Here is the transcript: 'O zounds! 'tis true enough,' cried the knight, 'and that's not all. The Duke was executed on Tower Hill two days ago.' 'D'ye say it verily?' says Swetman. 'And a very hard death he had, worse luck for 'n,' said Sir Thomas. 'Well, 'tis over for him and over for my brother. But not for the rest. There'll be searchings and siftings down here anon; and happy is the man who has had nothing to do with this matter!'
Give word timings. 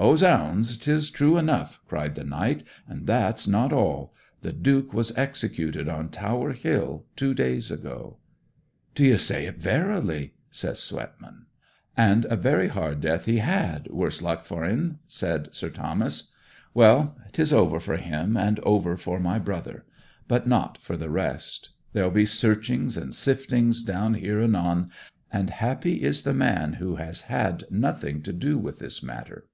'O 0.00 0.14
zounds! 0.14 0.76
'tis 0.76 1.10
true 1.10 1.36
enough,' 1.36 1.80
cried 1.88 2.14
the 2.14 2.22
knight, 2.22 2.62
'and 2.86 3.04
that's 3.08 3.48
not 3.48 3.72
all. 3.72 4.14
The 4.42 4.52
Duke 4.52 4.94
was 4.94 5.12
executed 5.18 5.88
on 5.88 6.08
Tower 6.10 6.52
Hill 6.52 7.06
two 7.16 7.34
days 7.34 7.72
ago.' 7.72 8.18
'D'ye 8.94 9.16
say 9.16 9.46
it 9.46 9.58
verily?' 9.58 10.34
says 10.52 10.78
Swetman. 10.78 11.46
'And 11.96 12.26
a 12.26 12.36
very 12.36 12.68
hard 12.68 13.00
death 13.00 13.24
he 13.24 13.38
had, 13.38 13.88
worse 13.90 14.22
luck 14.22 14.44
for 14.44 14.62
'n,' 14.64 15.00
said 15.08 15.52
Sir 15.52 15.68
Thomas. 15.68 16.30
'Well, 16.74 17.16
'tis 17.32 17.52
over 17.52 17.80
for 17.80 17.96
him 17.96 18.36
and 18.36 18.60
over 18.60 18.96
for 18.96 19.18
my 19.18 19.40
brother. 19.40 19.84
But 20.28 20.46
not 20.46 20.78
for 20.78 20.96
the 20.96 21.10
rest. 21.10 21.70
There'll 21.92 22.12
be 22.12 22.24
searchings 22.24 22.96
and 22.96 23.10
siftings 23.12 23.82
down 23.82 24.14
here 24.14 24.40
anon; 24.40 24.90
and 25.32 25.50
happy 25.50 26.04
is 26.04 26.22
the 26.22 26.34
man 26.34 26.74
who 26.74 26.94
has 26.94 27.22
had 27.22 27.64
nothing 27.68 28.22
to 28.22 28.32
do 28.32 28.56
with 28.58 28.78
this 28.78 29.02
matter!' 29.02 29.48